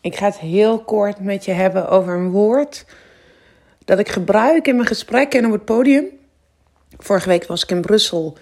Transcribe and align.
Ik 0.00 0.16
ga 0.16 0.26
het 0.26 0.38
heel 0.38 0.78
kort 0.84 1.20
met 1.20 1.44
je 1.44 1.52
hebben 1.52 1.88
over 1.88 2.14
een 2.14 2.30
woord 2.30 2.84
dat 3.84 3.98
ik 3.98 4.08
gebruik 4.08 4.66
in 4.66 4.74
mijn 4.74 4.86
gesprekken 4.86 5.40
en 5.40 5.46
op 5.46 5.52
het 5.52 5.64
podium. 5.64 6.04
Vorige 6.98 7.28
week 7.28 7.46
was 7.46 7.62
ik 7.62 7.70
in 7.70 7.80
Brussel 7.80 8.36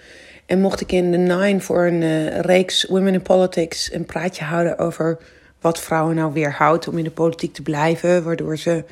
en 0.45 0.61
mocht 0.61 0.81
ik 0.81 0.91
in 0.91 1.11
de 1.11 1.17
Nine 1.17 1.61
voor 1.61 1.85
een 1.85 2.01
uh, 2.01 2.39
reeks 2.39 2.83
Women 2.83 3.13
in 3.13 3.21
Politics 3.21 3.93
een 3.93 4.05
praatje 4.05 4.43
houden 4.43 4.77
over 4.77 5.17
wat 5.61 5.79
vrouwen 5.79 6.15
nou 6.15 6.33
weerhoudt 6.33 6.87
om 6.87 6.97
in 6.97 7.03
de 7.03 7.11
politiek 7.11 7.53
te 7.53 7.61
blijven, 7.61 8.23
waardoor 8.23 8.57
ze 8.57 8.83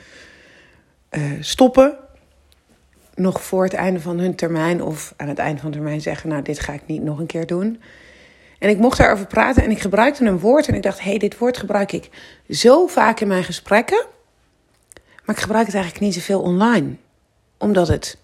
uh, 1.11 1.23
stoppen 1.39 1.97
nog 3.15 3.43
voor 3.43 3.63
het 3.63 3.73
einde 3.73 3.99
van 3.99 4.19
hun 4.19 4.35
termijn 4.35 4.83
of 4.83 5.13
aan 5.17 5.27
het 5.27 5.37
einde 5.37 5.61
van 5.61 5.71
de 5.71 5.77
termijn 5.77 6.01
zeggen: 6.01 6.29
Nou, 6.29 6.41
dit 6.41 6.59
ga 6.59 6.73
ik 6.73 6.81
niet 6.85 7.03
nog 7.03 7.19
een 7.19 7.25
keer 7.25 7.47
doen. 7.47 7.81
En 8.59 8.69
ik 8.69 8.77
mocht 8.77 8.97
daarover 8.97 9.27
praten 9.27 9.63
en 9.63 9.71
ik 9.71 9.79
gebruikte 9.79 10.25
een 10.25 10.39
woord 10.39 10.67
en 10.67 10.73
ik 10.73 10.83
dacht: 10.83 10.99
hé, 10.99 11.09
hey, 11.09 11.17
dit 11.17 11.37
woord 11.37 11.57
gebruik 11.57 11.91
ik 11.91 12.09
zo 12.49 12.87
vaak 12.87 13.19
in 13.19 13.27
mijn 13.27 13.43
gesprekken, 13.43 14.05
maar 15.25 15.35
ik 15.35 15.41
gebruik 15.41 15.65
het 15.65 15.75
eigenlijk 15.75 16.05
niet 16.05 16.13
zoveel 16.13 16.41
online. 16.41 16.95
Omdat 17.57 17.87
het, 17.87 18.17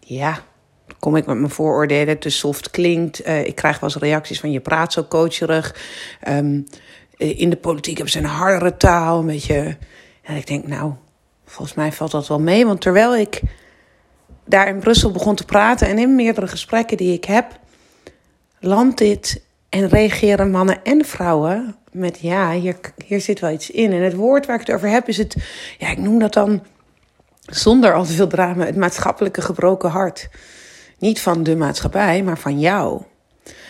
ja, 0.00 0.42
kom 0.98 1.16
ik 1.16 1.26
met 1.26 1.36
mijn 1.36 1.50
vooroordelen, 1.50 2.18
te 2.18 2.30
soft 2.30 2.70
klinkt. 2.70 3.26
Uh, 3.26 3.46
ik 3.46 3.54
krijg 3.54 3.80
wel 3.80 3.90
eens 3.90 3.98
reacties 3.98 4.40
van 4.40 4.50
je 4.50 4.60
praat 4.60 4.92
zo 4.92 5.04
coacherig. 5.04 5.74
Um, 6.28 6.66
in 7.16 7.50
de 7.50 7.56
politiek 7.56 7.96
hebben 7.96 8.12
ze 8.12 8.18
een 8.18 8.24
hardere 8.24 8.76
taal, 8.76 9.18
een 9.18 9.26
beetje. 9.26 9.76
En 10.22 10.36
ik 10.36 10.46
denk, 10.46 10.66
nou, 10.66 10.92
volgens 11.44 11.76
mij 11.76 11.92
valt 11.92 12.10
dat 12.10 12.28
wel 12.28 12.40
mee. 12.40 12.66
Want 12.66 12.80
terwijl 12.80 13.16
ik 13.16 13.40
daar 14.44 14.68
in 14.68 14.78
Brussel 14.78 15.10
begon 15.10 15.34
te 15.34 15.44
praten 15.44 15.88
en 15.88 15.98
in 15.98 16.14
meerdere 16.14 16.46
gesprekken 16.46 16.96
die 16.96 17.12
ik 17.12 17.24
heb, 17.24 17.58
landt 18.58 18.98
dit 18.98 19.42
en 19.68 19.88
reageren 19.88 20.50
mannen 20.50 20.84
en 20.84 21.04
vrouwen 21.04 21.76
met 21.92 22.18
ja, 22.20 22.52
hier, 22.52 22.76
hier 23.06 23.20
zit 23.20 23.40
wel 23.40 23.50
iets 23.50 23.70
in. 23.70 23.92
En 23.92 24.02
het 24.02 24.14
woord 24.14 24.46
waar 24.46 24.60
ik 24.60 24.66
het 24.66 24.76
over 24.76 24.88
heb 24.88 25.08
is 25.08 25.16
het, 25.16 25.36
ja, 25.78 25.88
ik 25.88 25.98
noem 25.98 26.18
dat 26.18 26.32
dan 26.32 26.64
zonder 27.40 27.94
al 27.94 28.04
te 28.04 28.12
veel 28.12 28.26
drama, 28.26 28.64
het 28.64 28.76
maatschappelijke 28.76 29.42
gebroken 29.42 29.90
hart. 29.90 30.28
Niet 30.98 31.20
van 31.20 31.42
de 31.42 31.56
maatschappij, 31.56 32.22
maar 32.22 32.38
van 32.38 32.60
jou. 32.60 33.02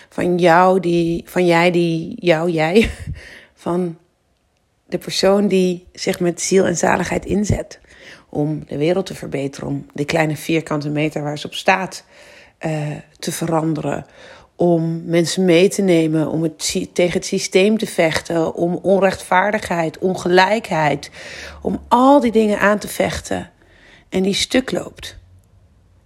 Van 0.08 0.38
jou, 0.38 0.80
die, 0.80 1.22
van 1.26 1.46
jij, 1.46 1.70
die, 1.70 2.16
jou, 2.20 2.50
jij. 2.50 2.90
Van 3.54 3.98
de 4.86 4.98
persoon 4.98 5.48
die 5.48 5.86
zich 5.92 6.20
met 6.20 6.40
ziel 6.40 6.66
en 6.66 6.76
zaligheid 6.76 7.24
inzet 7.24 7.80
om 8.28 8.64
de 8.66 8.76
wereld 8.76 9.06
te 9.06 9.14
verbeteren, 9.14 9.68
om 9.68 9.86
de 9.92 10.04
kleine 10.04 10.36
vierkante 10.36 10.90
meter 10.90 11.22
waar 11.22 11.38
ze 11.38 11.46
op 11.46 11.54
staat 11.54 12.04
uh, 12.66 12.96
te 13.18 13.32
veranderen, 13.32 14.06
om 14.58 15.02
mensen 15.04 15.44
mee 15.44 15.68
te 15.68 15.82
nemen, 15.82 16.28
om 16.28 16.42
het, 16.42 16.76
tegen 16.92 17.12
het 17.12 17.26
systeem 17.26 17.78
te 17.78 17.86
vechten, 17.86 18.54
om 18.54 18.78
onrechtvaardigheid, 18.82 19.98
ongelijkheid, 19.98 21.10
om 21.62 21.80
al 21.88 22.20
die 22.20 22.32
dingen 22.32 22.58
aan 22.58 22.78
te 22.78 22.88
vechten. 22.88 23.50
En 24.08 24.22
die 24.22 24.34
stuk 24.34 24.70
loopt. 24.70 25.16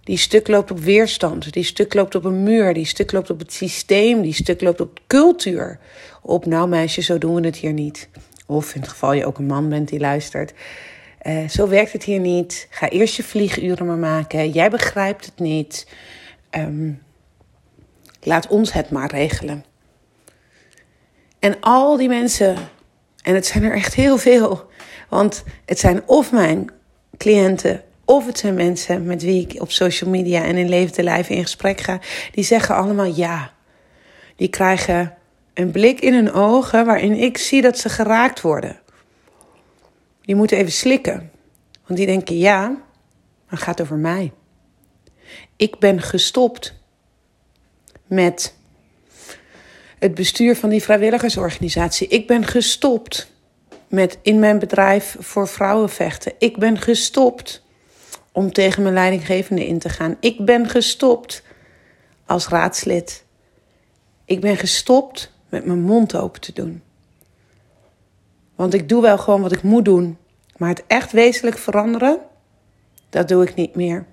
Die 0.03 0.17
stuk 0.17 0.47
loopt 0.47 0.71
op 0.71 0.79
weerstand, 0.79 1.53
die 1.53 1.63
stuk 1.63 1.93
loopt 1.93 2.15
op 2.15 2.25
een 2.25 2.43
muur, 2.43 2.73
die 2.73 2.85
stuk 2.85 3.11
loopt 3.11 3.29
op 3.29 3.39
het 3.39 3.53
systeem, 3.53 4.21
die 4.21 4.33
stuk 4.33 4.61
loopt 4.61 4.81
op 4.81 4.99
cultuur. 5.07 5.79
Op 6.21 6.45
nou 6.45 6.67
meisje, 6.67 7.01
zo 7.01 7.17
doen 7.17 7.35
we 7.35 7.45
het 7.45 7.57
hier 7.57 7.73
niet. 7.73 8.09
Of 8.45 8.75
in 8.75 8.81
het 8.81 8.89
geval 8.89 9.13
je 9.13 9.25
ook 9.25 9.37
een 9.37 9.45
man 9.45 9.69
bent 9.69 9.89
die 9.89 9.99
luistert. 9.99 10.53
Uh, 11.23 11.49
zo 11.49 11.67
werkt 11.67 11.93
het 11.93 12.03
hier 12.03 12.19
niet. 12.19 12.67
Ga 12.69 12.89
eerst 12.89 13.15
je 13.15 13.23
vlieguren 13.23 13.85
maar 13.85 13.97
maken. 13.97 14.49
Jij 14.49 14.69
begrijpt 14.69 15.25
het 15.25 15.39
niet. 15.39 15.87
Um, 16.51 17.01
laat 18.25 18.47
ons 18.47 18.73
het 18.73 18.89
maar 18.89 19.11
regelen. 19.11 19.65
En 21.39 21.59
al 21.59 21.97
die 21.97 22.07
mensen, 22.07 22.55
en 23.21 23.35
het 23.35 23.45
zijn 23.45 23.63
er 23.63 23.73
echt 23.73 23.93
heel 23.93 24.17
veel, 24.17 24.69
want 25.09 25.43
het 25.65 25.79
zijn 25.79 26.07
of 26.07 26.31
mijn 26.31 26.69
cliënten 27.17 27.83
of 28.05 28.25
het 28.25 28.37
zijn 28.37 28.53
mensen 28.53 29.05
met 29.05 29.23
wie 29.23 29.47
ik 29.47 29.61
op 29.61 29.71
social 29.71 30.09
media 30.09 30.43
en 30.43 30.57
in 30.57 30.69
levende 30.69 31.03
lijven 31.03 31.35
in 31.35 31.41
gesprek 31.41 31.81
ga, 31.81 31.99
die 32.31 32.43
zeggen 32.43 32.75
allemaal 32.75 33.05
ja. 33.05 33.51
Die 34.35 34.47
krijgen 34.47 35.13
een 35.53 35.71
blik 35.71 35.99
in 35.99 36.13
hun 36.13 36.31
ogen 36.31 36.85
waarin 36.85 37.13
ik 37.13 37.37
zie 37.37 37.61
dat 37.61 37.77
ze 37.77 37.89
geraakt 37.89 38.41
worden. 38.41 38.79
Die 40.21 40.35
moeten 40.35 40.57
even 40.57 40.71
slikken. 40.71 41.31
Want 41.85 41.99
die 41.99 42.07
denken, 42.07 42.37
ja, 42.37 42.67
maar 42.67 42.79
het 43.47 43.61
gaat 43.61 43.81
over 43.81 43.97
mij. 43.97 44.31
Ik 45.55 45.79
ben 45.79 46.01
gestopt 46.01 46.82
met 48.13 48.53
het 49.99 50.13
bestuur 50.13 50.55
van 50.55 50.69
die 50.69 50.83
vrijwilligersorganisatie. 50.83 52.07
Ik 52.07 52.27
ben 52.27 52.45
gestopt 52.45 53.31
met 53.87 54.17
in 54.21 54.39
mijn 54.39 54.59
bedrijf 54.59 55.15
voor 55.19 55.47
vrouwen 55.47 55.89
vechten. 55.89 56.33
Ik 56.37 56.57
ben 56.57 56.77
gestopt 56.77 57.63
om 58.31 58.53
tegen 58.53 58.81
mijn 58.83 58.93
leidinggevende 58.93 59.67
in 59.67 59.79
te 59.79 59.89
gaan. 59.89 60.17
Ik 60.19 60.45
ben 60.45 60.69
gestopt 60.69 61.43
als 62.25 62.47
raadslid. 62.47 63.23
Ik 64.25 64.41
ben 64.41 64.57
gestopt 64.57 65.31
met 65.49 65.65
mijn 65.65 65.81
mond 65.81 66.15
open 66.15 66.41
te 66.41 66.53
doen. 66.53 66.81
Want 68.55 68.73
ik 68.73 68.89
doe 68.89 69.01
wel 69.01 69.17
gewoon 69.17 69.41
wat 69.41 69.51
ik 69.51 69.63
moet 69.63 69.85
doen. 69.85 70.17
Maar 70.57 70.69
het 70.69 70.83
echt 70.87 71.11
wezenlijk 71.11 71.57
veranderen, 71.57 72.19
dat 73.09 73.27
doe 73.27 73.43
ik 73.43 73.55
niet 73.55 73.75
meer. 73.75 74.05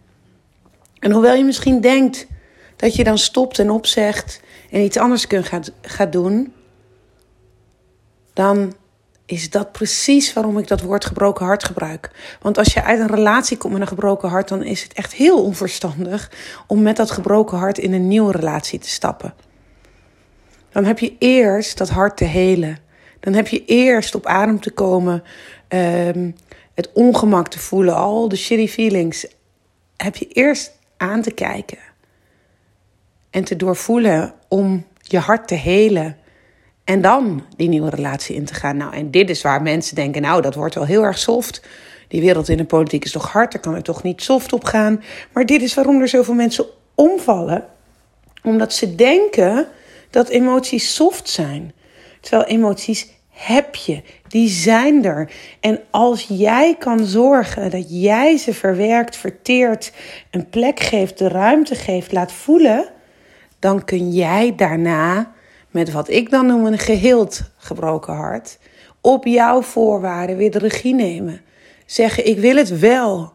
En 0.98 1.12
hoewel 1.12 1.34
je 1.34 1.44
misschien 1.44 1.80
denkt 1.80 2.26
dat 2.80 2.94
je 2.94 3.04
dan 3.04 3.18
stopt 3.18 3.58
en 3.58 3.70
opzegt 3.70 4.41
en 4.70 4.80
iets 4.80 4.96
anders 4.96 5.26
kunt 5.26 5.50
gaat 5.82 6.12
doen, 6.12 6.52
dan 8.32 8.74
is 9.26 9.50
dat 9.50 9.72
precies 9.72 10.32
waarom 10.32 10.58
ik 10.58 10.68
dat 10.68 10.80
woord 10.80 11.04
gebroken 11.04 11.46
hart 11.46 11.64
gebruik. 11.64 12.10
Want 12.41 12.58
als 12.58 12.72
je 12.72 12.82
uit 12.82 13.00
een 13.00 13.06
relatie 13.06 13.56
komt 13.56 13.72
met 13.72 13.82
een 13.82 13.88
gebroken 13.88 14.28
hart, 14.28 14.48
dan 14.48 14.62
is 14.62 14.82
het 14.82 14.92
echt 14.92 15.12
heel 15.12 15.44
onverstandig 15.44 16.30
om 16.66 16.82
met 16.82 16.96
dat 16.96 17.10
gebroken 17.10 17.58
hart 17.58 17.78
in 17.78 17.92
een 17.92 18.08
nieuwe 18.08 18.32
relatie 18.32 18.78
te 18.78 18.88
stappen. 18.88 19.34
Dan 20.70 20.84
heb 20.84 20.98
je 20.98 21.16
eerst 21.18 21.78
dat 21.78 21.88
hart 21.88 22.16
te 22.16 22.24
helen. 22.24 22.78
Dan 23.20 23.32
heb 23.32 23.48
je 23.48 23.64
eerst 23.64 24.14
op 24.14 24.26
adem 24.26 24.60
te 24.60 24.70
komen, 24.70 25.22
um, 25.68 26.34
het 26.74 26.91
ongemak 26.92 27.48
te 27.48 27.58
voelen, 27.58 27.94
al 27.94 28.28
de 28.28 28.36
shitty 28.36 28.68
feelings. 28.68 29.26
Heb 29.97 30.16
je 30.16 30.28
eerst 30.28 30.72
aan 30.97 31.22
te 31.22 31.30
kijken 31.30 31.78
en 33.30 33.44
te 33.44 33.56
doorvoelen 33.56 34.34
om 34.48 34.86
je 35.02 35.18
hart 35.18 35.48
te 35.48 35.54
helen. 35.54 36.16
En 36.84 37.00
dan 37.00 37.44
die 37.56 37.68
nieuwe 37.68 37.91
relatie 37.91 38.36
in 38.36 38.44
te 38.44 38.54
gaan. 38.54 38.76
Nou, 38.76 38.94
en 38.94 39.10
dit 39.10 39.30
is 39.30 39.42
waar 39.42 39.62
mensen 39.62 39.94
denken: 39.94 40.22
nou, 40.22 40.42
dat 40.42 40.54
wordt 40.54 40.74
wel 40.74 40.86
heel 40.86 41.02
erg 41.02 41.18
soft. 41.18 41.62
Die 42.08 42.20
wereld 42.20 42.48
in 42.48 42.56
de 42.56 42.64
politiek 42.64 43.04
is 43.04 43.12
toch 43.12 43.32
hard, 43.32 43.52
daar 43.52 43.60
kan 43.60 43.76
ik 43.76 43.84
toch 43.84 44.02
niet 44.02 44.22
soft 44.22 44.52
op 44.52 44.64
gaan. 44.64 45.02
Maar 45.32 45.46
dit 45.46 45.62
is 45.62 45.74
waarom 45.74 46.00
er 46.00 46.08
zoveel 46.08 46.34
mensen 46.34 46.66
omvallen. 46.94 47.66
Omdat 48.42 48.72
ze 48.72 48.94
denken 48.94 49.66
dat 50.10 50.28
emoties 50.28 50.94
soft 50.94 51.28
zijn. 51.28 51.72
Terwijl 52.20 52.44
emoties 52.44 53.08
heb 53.28 53.74
je, 53.74 54.02
die 54.28 54.48
zijn 54.48 55.04
er. 55.04 55.30
En 55.60 55.80
als 55.91 56.26
jij 56.28 56.76
kan 56.78 57.04
zorgen 57.06 57.70
dat 57.70 57.84
jij 57.88 58.36
ze 58.36 58.54
verwerkt, 58.54 59.16
verteert, 59.16 59.92
een 60.30 60.48
plek 60.48 60.80
geeft, 60.80 61.18
de 61.18 61.28
ruimte 61.28 61.74
geeft, 61.74 62.12
laat 62.12 62.32
voelen, 62.32 62.88
dan 63.60 63.84
kun 63.84 64.10
jij 64.10 64.54
daarna 64.56 65.32
met 65.71 65.93
wat 65.93 66.09
ik 66.09 66.31
dan 66.31 66.47
noem 66.47 66.66
een 66.66 66.78
geheeld 66.78 67.43
gebroken 67.56 68.15
hart, 68.15 68.59
op 69.00 69.25
jouw 69.25 69.62
voorwaarden 69.62 70.37
weer 70.37 70.50
de 70.50 70.59
regie 70.59 70.94
nemen. 70.94 71.41
Zeggen: 71.87 72.26
Ik 72.26 72.38
wil 72.38 72.56
het 72.56 72.78
wel, 72.78 73.32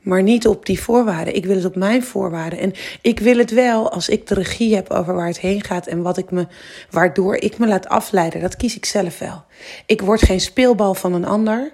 maar 0.00 0.22
niet 0.22 0.46
op 0.46 0.66
die 0.66 0.80
voorwaarden. 0.80 1.36
Ik 1.36 1.46
wil 1.46 1.56
het 1.56 1.64
op 1.64 1.76
mijn 1.76 2.02
voorwaarden. 2.02 2.58
En 2.58 2.72
ik 3.02 3.20
wil 3.20 3.38
het 3.38 3.50
wel 3.50 3.90
als 3.90 4.08
ik 4.08 4.26
de 4.26 4.34
regie 4.34 4.74
heb 4.74 4.90
over 4.90 5.14
waar 5.14 5.26
het 5.26 5.40
heen 5.40 5.64
gaat 5.64 5.86
en 5.86 6.02
wat 6.02 6.18
ik 6.18 6.30
me, 6.30 6.46
waardoor 6.90 7.36
ik 7.36 7.58
me 7.58 7.66
laat 7.66 7.88
afleiden. 7.88 8.40
Dat 8.40 8.56
kies 8.56 8.76
ik 8.76 8.84
zelf 8.84 9.18
wel. 9.18 9.44
Ik 9.86 10.00
word 10.00 10.22
geen 10.22 10.40
speelbal 10.40 10.94
van 10.94 11.12
een 11.12 11.26
ander, 11.26 11.72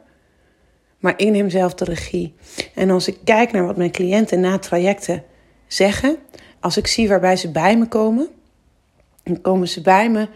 maar 0.98 1.14
ik 1.16 1.30
neem 1.30 1.50
zelf 1.50 1.74
de 1.74 1.84
regie. 1.84 2.34
En 2.74 2.90
als 2.90 3.08
ik 3.08 3.18
kijk 3.24 3.52
naar 3.52 3.66
wat 3.66 3.76
mijn 3.76 3.90
cliënten 3.90 4.40
na 4.40 4.58
trajecten 4.58 5.24
zeggen, 5.66 6.16
als 6.60 6.76
ik 6.76 6.86
zie 6.86 7.08
waarbij 7.08 7.36
ze 7.36 7.50
bij 7.50 7.76
me 7.76 7.88
komen, 7.88 8.28
dan 9.22 9.40
komen 9.40 9.68
ze 9.68 9.80
bij 9.80 10.10
me 10.10 10.28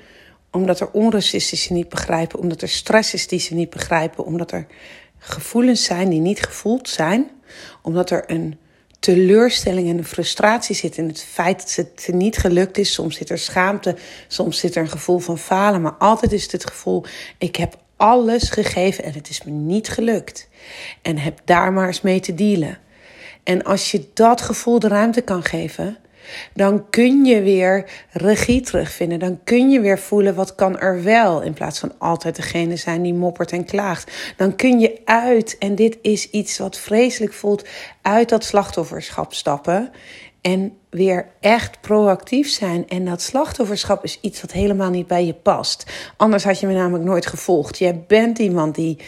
omdat 0.50 0.80
er 0.80 0.90
onrust 0.90 1.34
is 1.34 1.48
die 1.48 1.58
ze 1.58 1.72
niet 1.72 1.88
begrijpen, 1.88 2.38
omdat 2.38 2.62
er 2.62 2.68
stress 2.68 3.14
is 3.14 3.26
die 3.26 3.38
ze 3.38 3.54
niet 3.54 3.70
begrijpen, 3.70 4.24
omdat 4.24 4.52
er 4.52 4.66
gevoelens 5.18 5.84
zijn 5.84 6.08
die 6.08 6.20
niet 6.20 6.42
gevoeld 6.42 6.88
zijn, 6.88 7.30
omdat 7.82 8.10
er 8.10 8.24
een 8.26 8.58
teleurstelling 8.98 9.88
en 9.88 9.98
een 9.98 10.04
frustratie 10.04 10.74
zit 10.74 10.96
in 10.96 11.08
het 11.08 11.22
feit 11.22 11.76
dat 11.76 12.04
het 12.04 12.14
niet 12.14 12.36
gelukt 12.36 12.78
is. 12.78 12.92
Soms 12.92 13.16
zit 13.16 13.30
er 13.30 13.38
schaamte, 13.38 13.96
soms 14.28 14.58
zit 14.58 14.76
er 14.76 14.82
een 14.82 14.88
gevoel 14.88 15.18
van 15.18 15.38
falen, 15.38 15.82
maar 15.82 15.94
altijd 15.94 16.32
is 16.32 16.42
het 16.42 16.52
het 16.52 16.70
gevoel: 16.70 17.04
ik 17.38 17.56
heb 17.56 17.78
alles 17.96 18.50
gegeven 18.50 19.04
en 19.04 19.12
het 19.12 19.28
is 19.28 19.42
me 19.42 19.50
niet 19.50 19.88
gelukt. 19.88 20.48
En 21.02 21.18
heb 21.18 21.40
daar 21.44 21.72
maar 21.72 21.86
eens 21.86 22.00
mee 22.00 22.20
te 22.20 22.34
dealen. 22.34 22.78
En 23.42 23.62
als 23.62 23.90
je 23.90 24.08
dat 24.14 24.40
gevoel 24.40 24.78
de 24.78 24.88
ruimte 24.88 25.20
kan 25.20 25.42
geven, 25.42 25.98
Dan 26.54 26.90
kun 26.90 27.24
je 27.24 27.42
weer 27.42 27.90
regie 28.10 28.60
terugvinden. 28.60 29.18
Dan 29.18 29.40
kun 29.44 29.70
je 29.70 29.80
weer 29.80 29.98
voelen 29.98 30.34
wat 30.34 30.54
kan 30.54 30.78
er 30.78 31.02
wel. 31.02 31.42
In 31.42 31.52
plaats 31.52 31.78
van 31.78 31.92
altijd 31.98 32.36
degene 32.36 32.76
zijn 32.76 33.02
die 33.02 33.14
moppert 33.14 33.52
en 33.52 33.64
klaagt. 33.64 34.34
Dan 34.36 34.56
kun 34.56 34.80
je 34.80 35.00
uit, 35.04 35.58
en 35.58 35.74
dit 35.74 35.98
is 36.02 36.30
iets 36.30 36.58
wat 36.58 36.78
vreselijk 36.78 37.32
voelt, 37.32 37.66
uit 38.02 38.28
dat 38.28 38.44
slachtofferschap 38.44 39.34
stappen. 39.34 39.90
En 40.40 40.76
weer 40.90 41.26
echt 41.40 41.80
proactief 41.80 42.50
zijn. 42.50 42.88
En 42.88 43.04
dat 43.04 43.22
slachtofferschap 43.22 44.04
is 44.04 44.18
iets 44.20 44.40
wat 44.40 44.52
helemaal 44.52 44.90
niet 44.90 45.06
bij 45.06 45.26
je 45.26 45.34
past. 45.34 45.86
Anders 46.16 46.44
had 46.44 46.60
je 46.60 46.66
me 46.66 46.72
namelijk 46.72 47.04
nooit 47.04 47.26
gevolgd. 47.26 47.78
Jij 47.78 48.04
bent 48.06 48.38
iemand 48.38 48.74
die 48.74 48.98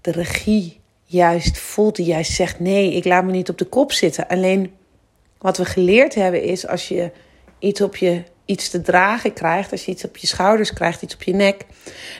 de 0.00 0.10
regie 0.10 0.80
juist 1.04 1.58
voelt, 1.58 1.96
die 1.96 2.06
juist 2.06 2.32
zegt: 2.32 2.60
nee, 2.60 2.92
ik 2.92 3.04
laat 3.04 3.24
me 3.24 3.30
niet 3.30 3.48
op 3.48 3.58
de 3.58 3.64
kop 3.64 3.92
zitten. 3.92 4.28
Alleen 4.28 4.72
wat 5.42 5.56
we 5.56 5.64
geleerd 5.64 6.14
hebben 6.14 6.42
is 6.42 6.66
als 6.66 6.88
je 6.88 7.10
iets 7.58 7.80
op 7.80 7.96
je 7.96 8.22
iets 8.44 8.68
te 8.68 8.80
dragen 8.80 9.32
krijgt, 9.32 9.72
als 9.72 9.84
je 9.84 9.90
iets 9.90 10.04
op 10.04 10.16
je 10.16 10.26
schouders 10.26 10.72
krijgt, 10.72 11.02
iets 11.02 11.14
op 11.14 11.22
je 11.22 11.34
nek, 11.34 11.64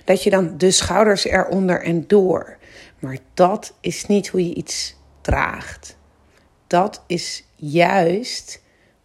dat 0.04 0.22
je 0.22 0.30
dan 0.30 0.58
de 0.58 0.70
schouders 0.70 1.24
eronder 1.24 1.82
en 1.82 2.06
door. 2.06 2.56
Maar 2.98 3.18
dat 3.34 3.74
is 3.80 4.06
niet 4.06 4.28
hoe 4.28 4.48
je 4.48 4.54
iets 4.54 4.96
draagt. 5.20 5.96
Dat 6.66 7.02
is 7.06 7.44
juist 7.56 8.61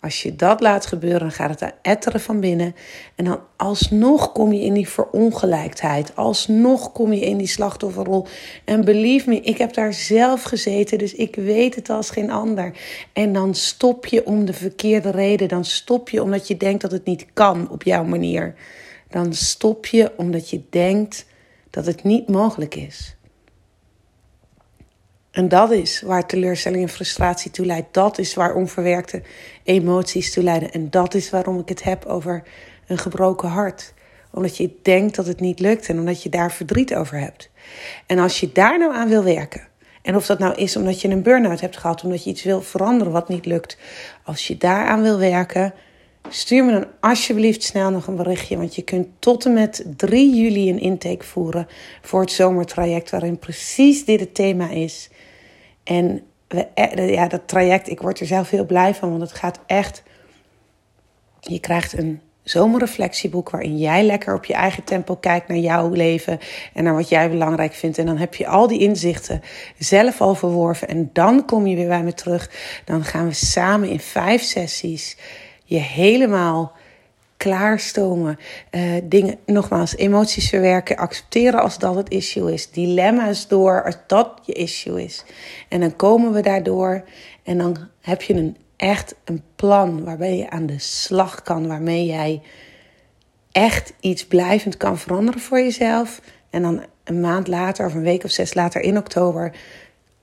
als 0.08 0.24
je 0.24 0.36
dat 0.36 0.62
laat 0.62 0.86
gebeuren, 0.86 1.20
dan 1.20 1.32
gaat 1.32 1.50
het 1.50 1.62
aan 1.62 1.72
etteren 1.82 2.20
van 2.20 2.40
binnen. 2.40 2.76
En 3.16 3.26
dan 3.26 3.40
alsnog 3.56 4.32
kom 4.32 4.54
je 4.54 4.62
in 4.62 4.74
die 4.74 4.88
verongelijkheid. 4.90 6.16
Alsnog 6.16 6.92
kom 6.92 7.14
je 7.14 7.20
in 7.20 7.38
die 7.38 7.48
slachtofferrol. 7.48 8.26
En 8.66 8.86
believe 8.86 9.30
me, 9.30 9.42
ik 9.42 9.58
heb 9.58 9.74
daar 9.74 9.94
zelf 9.94 10.44
gezeten, 10.44 10.98
dus 10.98 11.16
ik 11.16 11.36
weet 11.36 11.76
het 11.76 11.90
als 11.90 12.10
geen 12.10 12.32
ander. 12.32 12.78
En 13.14 13.34
dan 13.34 13.56
stop 13.56 14.06
je 14.06 14.26
om 14.26 14.46
de 14.46 14.54
verkeerde 14.54 15.12
reden. 15.12 15.48
Dan 15.48 15.66
stop 15.66 16.10
je 16.10 16.24
omdat 16.24 16.48
je 16.48 16.58
denkt 16.58 16.82
dat 16.82 16.92
het 16.92 17.06
niet 17.06 17.26
kan 17.34 17.70
op 17.70 17.84
jouw 17.84 18.04
manier. 18.04 18.56
Dan 19.10 19.34
stop 19.34 19.86
je 19.86 20.12
omdat 20.18 20.50
je 20.50 20.62
denkt 20.70 21.26
dat 21.70 21.86
het 21.86 22.04
niet 22.04 22.28
mogelijk 22.28 22.76
is. 22.76 23.17
En 25.38 25.48
dat 25.48 25.72
is 25.72 26.02
waar 26.02 26.26
teleurstelling 26.26 26.84
en 26.84 26.90
frustratie 26.90 27.52
toe 27.52 27.66
leidt. 27.66 27.94
Dat 27.94 28.18
is 28.18 28.34
waar 28.34 28.56
onverwerkte 28.56 29.22
emoties 29.64 30.34
toe 30.34 30.44
leiden. 30.44 30.72
En 30.72 30.90
dat 30.90 31.14
is 31.14 31.30
waarom 31.30 31.60
ik 31.60 31.70
het 31.70 31.84
heb 31.84 32.06
over 32.06 32.44
een 32.88 32.98
gebroken 32.98 33.50
hart. 33.50 33.94
Omdat 34.32 34.58
je 34.58 34.72
denkt 34.82 35.16
dat 35.16 35.28
het 35.28 35.40
niet 35.40 35.60
lukt 35.60 35.90
en 35.90 36.00
omdat 36.00 36.24
je 36.24 36.30
daar 36.30 36.52
verdriet 36.52 36.96
over 36.96 37.20
hebt. 37.20 37.50
En 38.06 38.20
als 38.20 38.40
je 38.40 38.52
daar 38.52 38.80
nou 38.80 38.96
aan 38.96 39.10
wil 39.10 39.24
werken. 39.24 39.68
En 40.02 40.16
of 40.16 40.26
dat 40.26 40.40
nou 40.40 40.56
is 40.56 40.76
omdat 40.76 41.02
je 41.02 41.08
een 41.08 41.22
burn-out 41.22 41.62
hebt 41.62 41.78
gehad, 41.78 42.04
omdat 42.04 42.24
je 42.24 42.30
iets 42.30 42.44
wil 42.44 42.62
veranderen 42.62 43.14
wat 43.14 43.30
niet 43.30 43.46
lukt. 43.46 43.78
Als 44.24 44.48
je 44.48 44.58
daaraan 44.58 45.02
wil 45.02 45.18
werken, 45.18 45.74
stuur 46.30 46.66
me 46.66 46.72
dan 46.72 46.88
alsjeblieft 47.00 47.64
snel 47.64 47.90
nog 47.90 48.08
een 48.08 48.16
berichtje. 48.16 48.58
Want 48.58 48.76
je 48.76 48.82
kunt 48.82 49.08
tot 49.20 49.46
en 49.46 49.54
met 49.54 49.86
3 49.98 50.36
juli 50.36 50.70
een 50.70 50.80
intake 50.80 51.26
voeren 51.26 51.68
voor 52.02 52.22
het 52.22 52.32
zomertraject, 52.32 53.10
waarin 53.10 53.40
precies 53.40 54.06
dit 54.06 54.20
het 54.20 54.36
thema 54.36 54.70
is. 54.70 55.10
En 55.88 56.22
we, 56.48 56.68
eh, 56.74 57.10
ja, 57.14 57.28
dat 57.28 57.48
traject, 57.48 57.90
ik 57.90 58.02
word 58.02 58.20
er 58.20 58.26
zelf 58.26 58.50
heel 58.50 58.66
blij 58.66 58.94
van, 58.94 59.10
want 59.10 59.22
het 59.22 59.34
gaat 59.34 59.60
echt. 59.66 60.04
Je 61.40 61.60
krijgt 61.60 61.98
een 61.98 62.22
zomerreflectieboek 62.44 63.50
waarin 63.50 63.78
jij 63.78 64.04
lekker 64.04 64.36
op 64.36 64.46
je 64.46 64.54
eigen 64.54 64.84
tempo 64.84 65.16
kijkt 65.16 65.48
naar 65.48 65.58
jouw 65.58 65.90
leven 65.90 66.40
en 66.74 66.84
naar 66.84 66.94
wat 66.96 67.10
jij 67.10 67.30
belangrijk 67.30 67.74
vindt. 67.74 67.98
En 67.98 68.06
dan 68.06 68.18
heb 68.18 68.36
je 68.36 68.48
al 68.48 68.68
die 68.68 68.80
inzichten 68.80 69.42
zelf 69.78 70.22
al 70.22 70.36
verworven 70.36 70.88
en 70.88 71.10
dan 71.14 71.46
kom 71.46 71.68
je 71.68 71.76
weer 71.76 71.88
bij 71.88 72.04
me 72.04 72.14
terug. 72.14 72.50
Dan 72.86 73.04
gaan 73.04 73.28
we 73.28 73.34
samen 73.34 73.90
in 73.90 74.00
vijf 74.00 74.42
sessies 74.42 75.18
je 75.64 75.80
helemaal 75.80 76.72
klaarstomen. 77.38 78.40
Uh, 78.72 78.94
dingen, 79.04 79.38
nogmaals, 79.46 79.96
emoties 79.96 80.50
verwerken, 80.50 80.98
accepteren 80.98 81.62
als 81.62 81.80
dat 81.80 81.96
het 81.96 82.10
issue 82.10 82.54
is. 82.54 82.72
Dilemma's 82.72 83.48
door 83.48 83.84
als 83.84 83.98
dat 84.08 84.40
je 84.44 84.54
issue 84.54 85.04
is. 85.04 85.24
En 85.68 85.80
dan 85.80 85.96
komen 85.96 86.32
we 86.32 86.42
daardoor 86.42 87.04
en 87.44 87.58
dan 87.58 87.78
heb 88.02 88.22
je 88.22 88.34
een, 88.34 88.58
echt 88.76 89.16
een 89.26 89.44
plan 89.56 90.04
waarbij 90.04 90.38
je 90.38 90.50
aan 90.50 90.66
de 90.66 90.80
slag 90.80 91.42
kan, 91.42 91.68
waarmee 91.68 92.06
jij 92.06 92.42
echt 93.52 93.94
iets 94.00 94.28
blijvend 94.28 94.78
kan 94.78 94.98
veranderen 94.98 95.42
voor 95.42 95.60
jezelf. 95.60 96.22
En 96.50 96.62
dan 96.62 96.86
een 97.04 97.20
maand 97.20 97.48
later 97.48 97.86
of 97.86 97.94
een 97.94 98.02
week 98.02 98.24
of 98.24 98.32
zes 98.32 98.54
later 98.54 98.82
in 98.82 98.98
oktober 98.98 99.52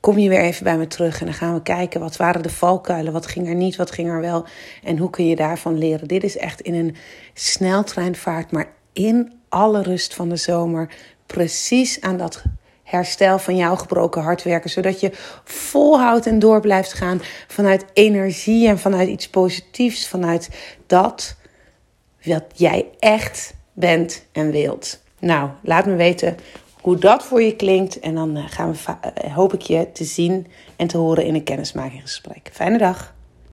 kom 0.05 0.19
je 0.19 0.29
weer 0.29 0.41
even 0.41 0.65
bij 0.65 0.77
me 0.77 0.87
terug 0.87 1.21
en 1.21 1.27
dan 1.27 1.35
gaan 1.35 1.55
we 1.55 1.62
kijken 1.62 2.01
wat 2.01 2.17
waren 2.17 2.43
de 2.43 2.51
valkuilen, 2.51 3.12
wat 3.12 3.27
ging 3.27 3.49
er 3.49 3.55
niet, 3.55 3.77
wat 3.77 3.91
ging 3.91 4.09
er 4.09 4.21
wel 4.21 4.47
en 4.83 4.99
hoe 4.99 5.11
kun 5.11 5.27
je 5.27 5.37
daarvan 5.37 5.79
leren. 5.79 6.09
Dit 6.09 6.25
is 6.25 6.37
echt 6.37 6.61
in 6.61 6.75
een 6.75 6.97
sneltreinvaart, 7.35 8.51
maar 8.51 8.69
in 8.93 9.33
alle 9.49 9.83
rust 9.83 10.15
van 10.15 10.29
de 10.29 10.37
zomer 10.37 10.91
precies 11.27 12.01
aan 12.01 12.17
dat 12.17 12.43
herstel 12.83 13.39
van 13.39 13.56
jouw 13.56 13.77
gebroken 13.77 14.23
hart 14.23 14.43
werken, 14.43 14.71
zodat 14.71 15.01
je 15.01 15.11
volhoudt 15.45 16.27
en 16.27 16.39
door 16.39 16.61
blijft 16.61 16.93
gaan 16.93 17.21
vanuit 17.49 17.85
energie 17.93 18.69
en 18.69 18.79
vanuit 18.79 19.09
iets 19.09 19.29
positiefs, 19.29 20.09
vanuit 20.09 20.49
dat 20.87 21.37
wat 22.23 22.45
jij 22.55 22.87
echt 22.99 23.55
bent 23.73 24.25
en 24.33 24.51
wilt. 24.51 25.03
Nou, 25.19 25.51
laat 25.62 25.87
me 25.87 25.95
weten 25.95 26.37
hoe 26.85 26.99
dat 26.99 27.25
voor 27.25 27.43
je 27.43 27.57
klinkt. 27.57 28.01
En 28.01 28.15
dan 28.15 28.37
eh, 28.37 28.45
gaan 28.47 28.73
we, 28.73 28.79
eh, 29.01 29.35
hoop 29.35 29.53
ik 29.53 29.61
je 29.61 29.93
te 29.93 30.05
zien 30.05 30.47
en 30.77 30.87
te 30.87 30.97
horen 30.97 31.25
in 31.25 31.35
een 31.35 31.45
kennismakingsgesprek. 31.45 32.51
Fijne 32.53 32.79
dag. 32.79 33.14